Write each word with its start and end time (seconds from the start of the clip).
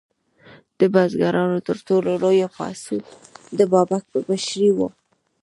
د 0.79 0.81
بزګرانو 0.93 1.57
تر 1.67 1.77
ټولو 1.87 2.11
لوی 2.23 2.39
پاڅون 2.55 2.99
د 3.57 3.59
بابک 3.73 4.03
په 4.11 4.17
مشرۍ 4.29 4.69
و. 4.73 4.79